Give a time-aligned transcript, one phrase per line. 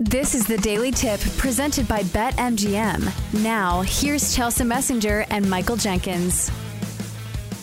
[0.00, 3.42] This is the Daily Tip presented by BetMGM.
[3.42, 6.52] Now, here's Chelsa Messinger and Michael Jenkins.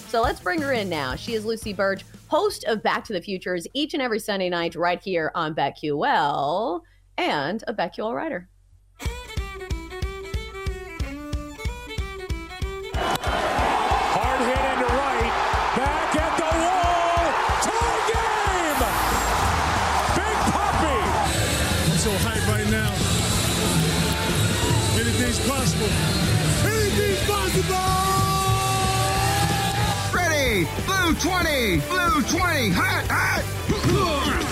[0.10, 1.16] So let's bring her in now.
[1.16, 4.76] She is Lucy Burdge, host of Back to the Futures each and every Sunday night
[4.76, 6.82] right here on BetQL
[7.18, 8.50] and a BetQL writer.
[25.76, 26.16] Possible.
[27.28, 27.76] Possible!
[30.14, 30.68] Ready!
[30.86, 31.82] Blue 20!
[31.90, 32.70] Blue 20!
[32.72, 33.44] Hot, hot!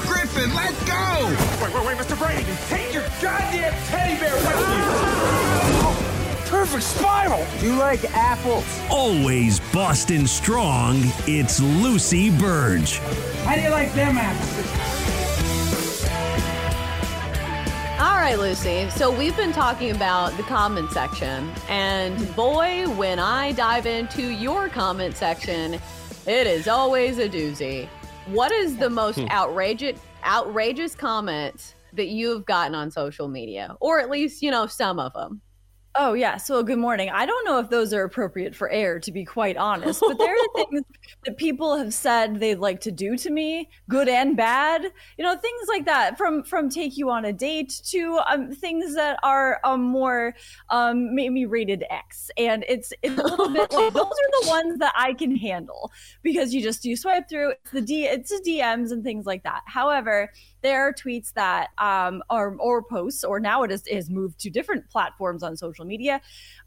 [0.06, 1.30] Griffin, let's go!
[1.64, 2.18] Wait, wait, wait, Mr.
[2.20, 2.44] Brady.
[2.68, 4.44] Take your goddamn teddy bear with
[6.44, 6.50] you.
[6.50, 7.46] Perfect spiral.
[7.62, 8.66] You like apples?
[8.90, 13.00] Always Boston strong, it's Lucy Burdge.
[13.46, 14.93] How do you like them apples?
[18.24, 18.90] Right, Lucy.
[18.92, 24.70] So we've been talking about the comment section, and boy, when I dive into your
[24.70, 25.74] comment section,
[26.26, 27.90] it is always a doozy.
[28.28, 29.28] What is the most hmm.
[29.30, 35.00] outrageous outrageous comment that you've gotten on social media, or at least you know some
[35.00, 35.42] of them?
[35.96, 36.38] Oh yeah.
[36.38, 37.12] So good morning.
[37.12, 40.02] I don't know if those are appropriate for air, to be quite honest.
[40.02, 40.82] But there are things
[41.24, 44.82] that people have said they'd like to do to me, good and bad.
[45.20, 46.18] You know, things like that.
[46.18, 50.34] From from take you on a date to um, things that are um, more
[50.72, 54.80] um, maybe rated X, and it's it's a little bit like those are the ones
[54.80, 55.92] that I can handle
[56.24, 59.44] because you just you swipe through it's the D it's the DMs and things like
[59.44, 59.62] that.
[59.68, 60.32] However,
[60.64, 64.50] there are tweets that um, are or posts, or now it is, is moved to
[64.50, 66.22] different platforms on social media.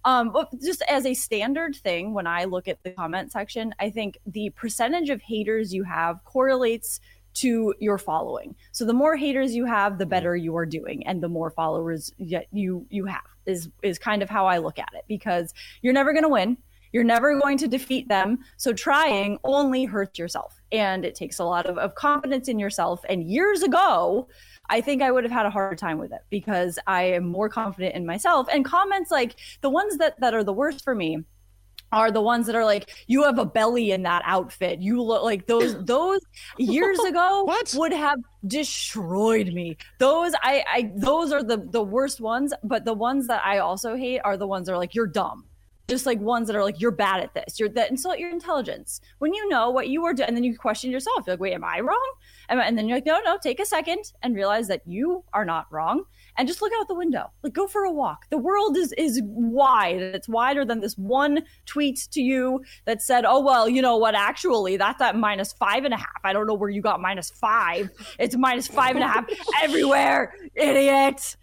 [0.04, 3.90] Um, but just as a standard thing, when I look at the comment section, I
[3.90, 7.00] think the percentage of haters you have correlates
[7.34, 8.54] to your following.
[8.72, 12.12] So the more haters you have, the better you are doing, and the more followers
[12.18, 15.52] you you have is is kind of how I look at it because
[15.82, 16.56] you're never going to win.
[16.92, 18.38] You're never going to defeat them.
[18.56, 20.60] So trying only hurts yourself.
[20.72, 23.04] And it takes a lot of, of confidence in yourself.
[23.08, 24.28] And years ago,
[24.68, 27.48] I think I would have had a harder time with it because I am more
[27.48, 28.48] confident in myself.
[28.52, 31.24] And comments like the ones that, that are the worst for me
[31.92, 35.22] are the ones that are like you have a belly in that outfit you look
[35.22, 36.20] like those those
[36.58, 42.52] years ago would have destroyed me those i i those are the the worst ones
[42.64, 45.44] but the ones that i also hate are the ones that are like you're dumb
[45.88, 47.60] just like ones that are like you're bad at this.
[47.60, 49.00] You're that insult your intelligence.
[49.18, 51.24] When you know what you are doing and then you question yourself.
[51.26, 52.12] You're like wait am i wrong?
[52.48, 55.44] I- and then you're like no no take a second and realize that you are
[55.44, 56.04] not wrong.
[56.38, 57.30] And just look out the window.
[57.42, 58.26] Like go for a walk.
[58.30, 60.00] The world is is wide.
[60.00, 64.14] It's wider than this one tweet to you that said oh well you know what?
[64.14, 66.20] Actually that's at minus five and a half.
[66.24, 67.90] I don't know where you got minus five.
[68.18, 69.24] It's minus five and a half
[69.62, 71.36] everywhere idiot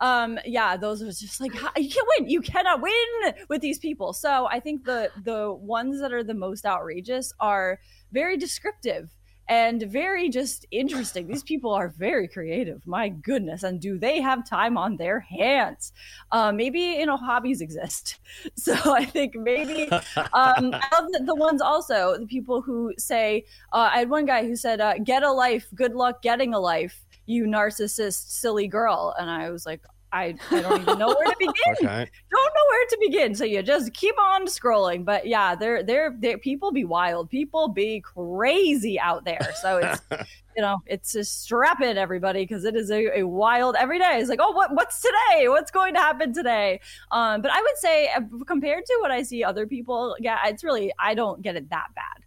[0.00, 4.12] um yeah those are just like you can't win you cannot win with these people.
[4.12, 7.80] So i think the the ones that are the most outrageous are
[8.12, 9.14] very descriptive
[9.48, 11.28] and very just interesting.
[11.28, 15.92] These people are very creative my goodness and do they have time on their hands?
[16.32, 18.18] Uh, maybe you know hobbies exist.
[18.56, 23.44] So i think maybe um I love the, the ones also the people who say
[23.72, 26.58] uh, i had one guy who said uh, get a life good luck getting a
[26.58, 29.82] life you narcissist silly girl and i was like
[30.12, 31.52] I, I don't even know where to begin.
[31.68, 32.10] Okay.
[32.30, 33.34] Don't know where to begin.
[33.34, 35.04] So you just keep on scrolling.
[35.04, 37.28] But yeah, they're, they're people be wild.
[37.28, 39.52] People be crazy out there.
[39.60, 40.00] So it's
[40.56, 44.18] you know, it's just strap in everybody because it is a, a wild every day.
[44.18, 45.48] It's like, oh, what what's today?
[45.48, 46.80] What's going to happen today?
[47.10, 50.64] Um, but I would say uh, compared to what I see other people, yeah, it's
[50.64, 52.25] really I don't get it that bad.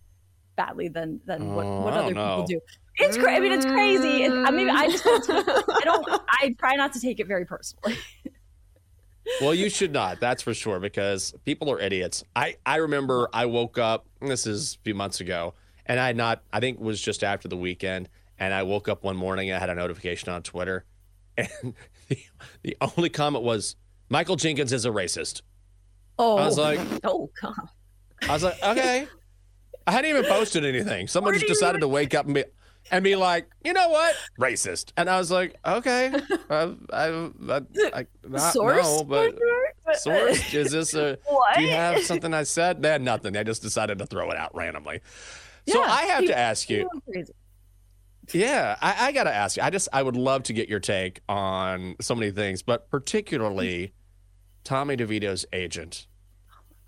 [0.60, 2.60] Badly than than what, Oh, what I other people do.
[2.98, 4.26] It's cra- I mean, it's crazy.
[4.26, 6.06] I mean, I just I don't.
[6.42, 7.98] I try not to take it very personally.
[9.42, 10.20] well, you should not.
[10.20, 12.26] That's for sure because people are idiots.
[12.36, 14.06] I I remember I woke up.
[14.20, 15.54] This is a few months ago,
[15.86, 16.44] and I had not.
[16.52, 19.50] I think it was just after the weekend, and I woke up one morning.
[19.50, 20.84] and I had a notification on Twitter,
[21.38, 21.74] and
[22.10, 22.18] the,
[22.64, 23.78] the only comment was
[24.10, 25.42] Michael Jenkins is a racist.
[26.18, 27.70] Oh, I was oh, like, oh god.
[28.28, 29.08] I was like, okay.
[29.90, 31.08] I hadn't even posted anything.
[31.08, 32.44] Someone just decided to wake up and be
[32.92, 34.92] and be like, you know what, racist.
[34.96, 36.14] And I was like, okay,
[36.52, 37.06] uh, I,
[37.50, 37.62] I,
[37.94, 38.84] I, not, Source?
[38.86, 39.36] no, but
[39.96, 41.18] source is this a?
[41.26, 41.56] What?
[41.58, 42.84] Do you have something I said?
[42.84, 43.34] They had nothing.
[43.34, 45.02] They just decided to throw it out randomly.
[45.68, 46.78] So Yeah, I have people- to ask you.
[46.84, 47.34] people are crazy.
[48.32, 49.64] Yeah, I, I got to ask you.
[49.64, 53.94] I just I would love to get your take on so many things, but particularly
[54.64, 56.06] Tommy DeVito's agent,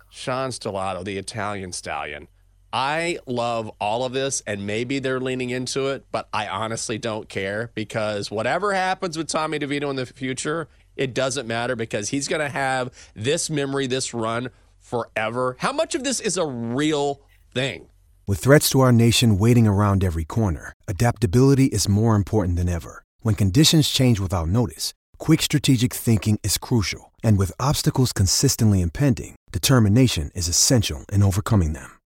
[0.08, 2.28] Sean Stellato, the Italian stallion.
[2.72, 7.28] I love all of this, and maybe they're leaning into it, but I honestly don't
[7.28, 12.28] care because whatever happens with Tommy DeVito in the future, it doesn't matter because he's
[12.28, 14.48] going to have this memory, this run
[14.78, 15.56] forever.
[15.58, 17.20] How much of this is a real
[17.52, 17.88] thing?
[18.26, 23.02] With threats to our nation waiting around every corner, adaptability is more important than ever.
[23.20, 27.12] When conditions change without notice, quick strategic thinking is crucial.
[27.22, 31.98] And with obstacles consistently impending, determination is essential in overcoming them.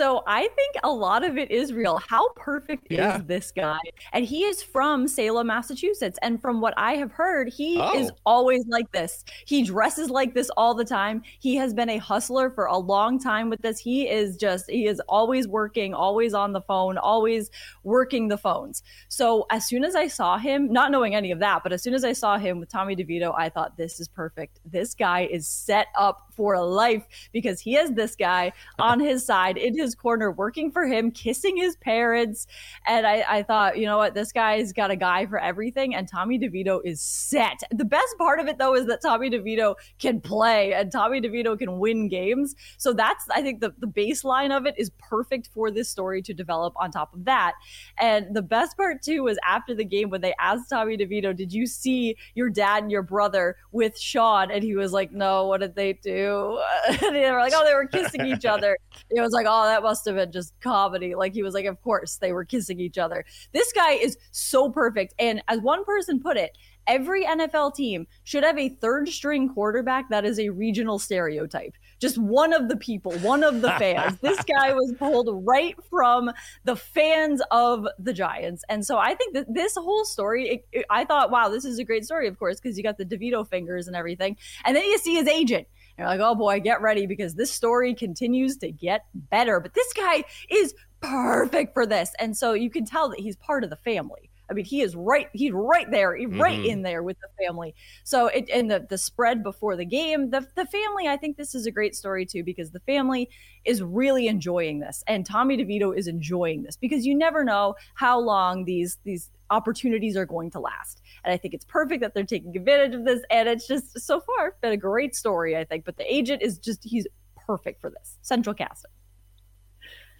[0.00, 1.98] So I think a lot of it is real.
[1.98, 3.18] How perfect Yeah.
[3.18, 3.76] is this guy?
[4.14, 6.18] And he is from Salem, Massachusetts.
[6.22, 7.94] And from what I have heard, he Oh.
[7.98, 9.26] is always like this.
[9.44, 11.20] He dresses like this all the time.
[11.40, 13.78] He has been a hustler for a long time with this.
[13.78, 17.50] He is just, he is always working, always on the phone, always
[17.84, 18.82] working the phones.
[19.08, 21.92] So as soon as I saw him, not knowing any of that, but as soon
[21.92, 24.60] as I saw him with Tommy DeVito, I thought, this is perfect.
[24.64, 29.58] This guy is set up for life because he has this guy on his side
[29.58, 32.46] in his corner working for him, kissing his parents.
[32.86, 35.94] And I, I thought, you know what, this guy's got a guy for everything.
[35.94, 37.60] And Tommy DeVito is set.
[37.70, 41.58] The best part of it, though, is that Tommy DeVito can play and Tommy DeVito
[41.58, 42.54] can win games.
[42.78, 46.32] So that's, I think, the, the baseline of it is perfect for this story to
[46.32, 47.52] develop on top of that.
[47.98, 51.52] And the best part, too, was after the game when they asked Tommy DeVito, Did
[51.52, 54.50] you see your dad and your brother with Sean?
[54.50, 56.29] And he was like, No, what did they do?
[57.00, 58.76] They were like, Oh, they were kissing each other.
[59.10, 61.14] It was like, Oh, that must have been just comedy.
[61.14, 63.24] Like, he was like, Of course, they were kissing each other.
[63.52, 65.14] This guy is so perfect.
[65.18, 66.56] And as one person put it,
[66.86, 71.74] every NFL team should have a third string quarterback that is a regional stereotype.
[72.00, 74.18] Just one of the people, one of the fans.
[74.20, 76.30] this guy was pulled right from
[76.64, 78.64] the fans of the Giants.
[78.68, 81.78] And so I think that this whole story, it, it- I thought, wow, this is
[81.78, 84.36] a great story, of course, because you got the DeVito fingers and everything.
[84.64, 85.68] And then you see his agent.
[85.96, 89.60] And you're like, oh boy, get ready because this story continues to get better.
[89.60, 92.12] But this guy is perfect for this.
[92.18, 94.30] And so you can tell that he's part of the family.
[94.48, 95.28] I mean, he is right.
[95.32, 96.66] He's right there, he- right Mhm.
[96.66, 97.72] in there with the family.
[98.02, 101.06] So it and the the spread before the game, the the family.
[101.06, 103.30] I think this is a great story too because the family
[103.64, 108.18] is really enjoying this, and Tommy DeVito is enjoying this because you never know how
[108.18, 111.02] long these these opportunities are going to last.
[111.24, 113.20] And I think it's perfect that they're taking advantage of this.
[113.30, 115.84] And it's just so far been a great story, I think.
[115.84, 117.06] But the agent is just he's
[117.46, 118.90] perfect for this central casting.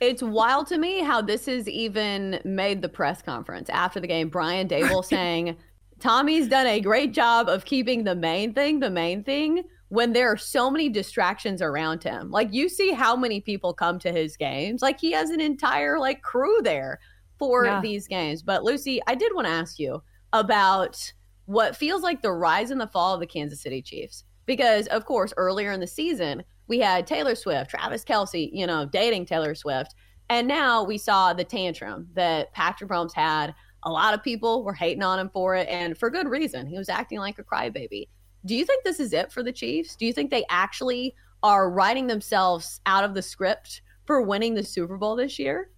[0.00, 4.30] It's wild to me how this has even made the press conference after the game.
[4.30, 5.56] Brian Daboll saying
[5.99, 10.30] Tommy's done a great job of keeping the main thing the main thing when there
[10.30, 12.30] are so many distractions around him.
[12.30, 14.82] Like you see how many people come to his games.
[14.82, 17.00] Like he has an entire like crew there
[17.40, 17.80] for Yeah.
[17.80, 18.44] these games.
[18.44, 20.00] But Lucy, I did want to ask you
[20.32, 21.12] about
[21.47, 24.23] what feels like the rise and the fall of the Kansas City Chiefs.
[24.47, 28.87] Because of course, earlier in the season, we had Taylor Swift, Travis Kelce, you know,
[28.87, 29.94] dating Taylor Swift.
[30.28, 33.52] And now we saw the tantrum that Patrick Mahomes had.
[33.82, 36.66] A lot of people were hating on him for it, and for good reason.
[36.66, 38.09] He was acting like a crybaby.
[38.44, 39.97] Do you think this is it for the Chiefs?
[39.97, 44.62] Do you think they actually are writing themselves out of the script for winning the
[44.62, 45.70] Super Bowl this year?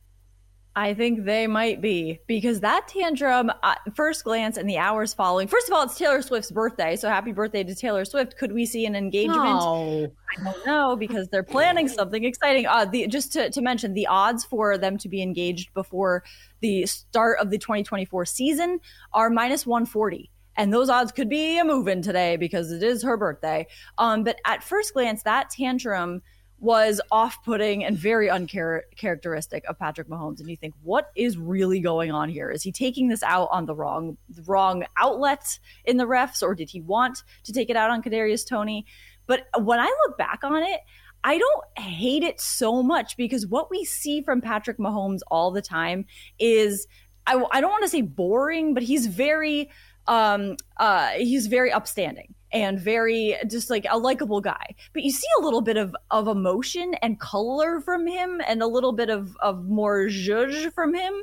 [0.74, 5.46] I think they might be because that tantrum, uh, first glance and the hours following.
[5.46, 8.38] First of all, it's Taylor Swift's birthday, so happy birthday to Taylor Swift.
[8.38, 9.42] Could we see an engagement?
[9.42, 10.10] No.
[10.38, 12.66] I don't know because they're planning something exciting.
[12.66, 16.24] Uh, the, just to, to mention, the odds for them to be engaged before
[16.60, 18.80] the start of the 2024 season
[19.12, 20.30] are minus 140.
[20.56, 23.66] And those odds could be a moving today because it is her birthday.
[23.98, 26.22] Um, but at first glance, that tantrum
[26.62, 30.38] was off-putting and very uncharacteristic of Patrick Mahomes.
[30.38, 32.52] And you think, what is really going on here?
[32.52, 36.54] Is he taking this out on the wrong the wrong outlet in the refs, or
[36.54, 38.86] did he want to take it out on Kadarius Toney?
[39.26, 40.80] But when I look back on it,
[41.24, 45.62] I don't hate it so much because what we see from Patrick Mahomes all the
[45.62, 46.06] time
[46.38, 46.86] is
[47.26, 49.68] I, I don't want to say boring, but he's very
[50.06, 54.74] um uh he's very upstanding and very just like a likable guy.
[54.92, 58.66] But you see a little bit of of emotion and color from him and a
[58.66, 61.14] little bit of of more zhuzh from him.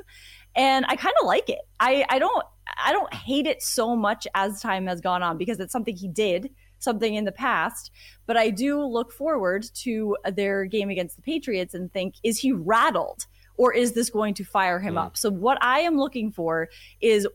[0.56, 1.60] And I kind of like it.
[1.78, 2.44] I I don't
[2.82, 6.08] I don't hate it so much as time has gone on because it's something he
[6.08, 7.90] did, something in the past.
[8.26, 12.52] But I do look forward to their game against the Patriots and think, is he
[12.52, 13.26] rattled?
[13.60, 15.04] Or is this going to fire him mm.
[15.04, 15.18] up?
[15.18, 16.70] So what I am looking for
[17.02, 17.28] is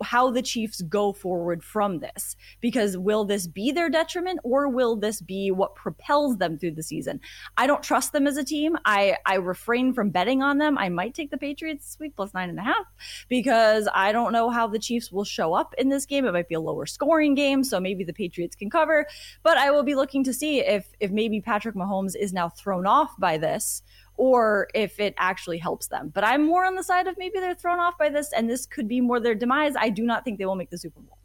[0.00, 4.94] how the Chiefs go forward from this because will this be their detriment or will
[4.94, 7.18] this be what propels them through the season?
[7.56, 8.78] I don't trust them as a team.
[8.84, 10.78] I I refrain from betting on them.
[10.78, 12.86] I might take the Patriots week plus nine and a half
[13.28, 16.26] because I don't know how the Chiefs will show up in this game.
[16.26, 19.04] It might be a lower scoring game, so maybe the Patriots can cover.
[19.42, 22.86] But I will be looking to see if if maybe Patrick Mahomes is now thrown
[22.86, 23.82] off by this
[24.16, 26.10] or if it actually helps them.
[26.14, 28.66] But I'm more on the side of maybe they're thrown off by this and this
[28.66, 29.74] could be more their demise.
[29.76, 31.18] I do not think they will make the Super Bowl.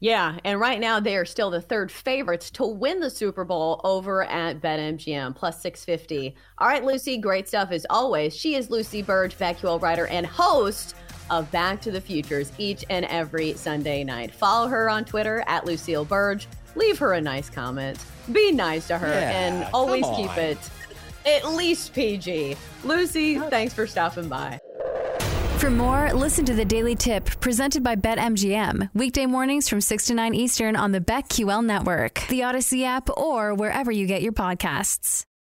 [0.00, 3.80] Yeah, and right now they are still the third favorites to win the Super Bowl
[3.82, 6.36] over at BetMGM plus 650.
[6.58, 8.36] All right, Lucy, great stuff as always.
[8.36, 10.94] She is Lucy Burdge, BetQL writer and host
[11.30, 14.32] of Back to the Futures each and every Sunday night.
[14.32, 16.46] Follow her on Twitter at Lucille Burdge.
[16.76, 17.98] Leave her a nice comment.
[18.30, 20.58] Be nice to her yeah, and always keep it
[21.36, 22.56] at least PG.
[22.84, 23.48] Lucy, oh.
[23.48, 24.58] thanks for stopping by.
[25.58, 28.90] For more, listen to the Daily Tip presented by BetMGM.
[28.94, 33.54] Weekday mornings from 6 to 9 Eastern on the BetQL network, the Audacy app, or
[33.54, 35.27] wherever you get your podcasts.